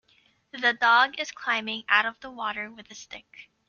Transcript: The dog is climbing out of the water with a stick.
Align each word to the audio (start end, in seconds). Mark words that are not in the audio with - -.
The 0.49 0.73
dog 0.73 1.19
is 1.19 1.31
climbing 1.31 1.83
out 1.87 2.07
of 2.07 2.19
the 2.21 2.31
water 2.31 2.71
with 2.71 2.89
a 2.89 2.95
stick. 2.95 3.51